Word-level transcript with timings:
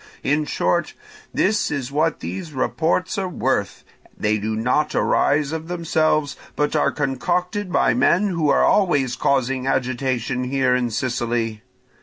In 0.23 0.45
short, 0.45 0.95
this 1.31 1.69
is 1.69 1.91
what 1.91 2.21
these 2.21 2.53
reports 2.53 3.19
are 3.19 3.29
worth; 3.29 3.83
they 4.17 4.39
do 4.39 4.55
not 4.55 4.95
arise 4.95 5.51
of 5.51 5.67
themselves, 5.67 6.35
but 6.55 6.75
are 6.75 6.91
concocted 6.91 7.71
by 7.71 7.93
men 7.93 8.29
who 8.29 8.49
are 8.49 8.65
always 8.65 9.15
causing 9.15 9.67
agitation 9.67 10.45
here 10.45 10.73
in 10.73 10.89
Sicily. 10.89 11.61